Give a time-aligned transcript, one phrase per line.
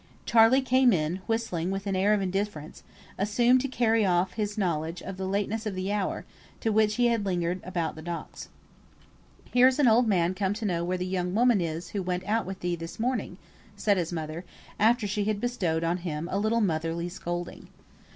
[0.25, 2.81] Charley came in, whistling with an air of indifference,
[3.19, 6.25] assumed to carry off his knowledge of the lateness of the hour
[6.61, 8.49] to which he had lingered about the docks.
[9.53, 12.47] "Here's an old man come to know where the young woman is who went out
[12.47, 13.37] with thee this morning,"
[13.77, 14.43] said his mother,
[14.79, 17.67] after she had bestowed on him a little motherly scolding.